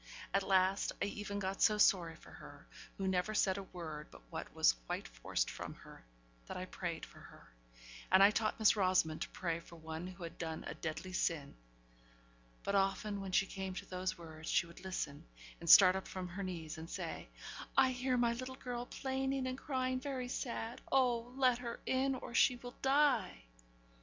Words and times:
At 0.33 0.41
last 0.41 0.91
I 0.99 1.05
even 1.05 1.37
got 1.37 1.61
so 1.61 1.77
sorry 1.77 2.15
for 2.15 2.31
her 2.31 2.65
who 2.97 3.07
never 3.07 3.35
said 3.35 3.59
a 3.59 3.69
word 3.69 4.07
but 4.09 4.23
what 4.31 4.51
was 4.51 4.73
quite 4.87 5.07
forced 5.07 5.47
from 5.51 5.75
her 5.75 6.03
that 6.47 6.57
I 6.57 6.65
prayed 6.65 7.05
for 7.05 7.19
her; 7.19 7.53
and 8.11 8.23
I 8.23 8.31
taught 8.31 8.57
Miss 8.57 8.75
Rosamond 8.75 9.21
to 9.21 9.29
pray 9.29 9.59
for 9.59 9.75
one 9.75 10.07
who 10.07 10.23
had 10.23 10.39
done 10.39 10.63
a 10.67 10.73
deadly 10.73 11.13
sin; 11.13 11.53
but 12.63 12.73
often 12.73 13.21
when 13.21 13.31
she 13.31 13.45
came 13.45 13.75
to 13.75 13.85
those 13.85 14.17
words, 14.17 14.49
she 14.49 14.65
would 14.65 14.83
listen, 14.83 15.23
and 15.59 15.69
start 15.69 15.95
up 15.95 16.07
from 16.07 16.29
her 16.29 16.41
knees, 16.41 16.79
and 16.79 16.89
say, 16.89 17.29
'I 17.77 17.91
hear 17.91 18.17
my 18.17 18.33
little 18.33 18.55
girl 18.55 18.87
plaining 18.87 19.45
and 19.45 19.55
crying 19.59 19.99
very 19.99 20.29
sad 20.29 20.81
oh, 20.91 21.31
let 21.37 21.59
her 21.59 21.79
in, 21.85 22.15
or 22.15 22.33
she 22.33 22.55
will 22.55 22.73
die!' 22.81 23.43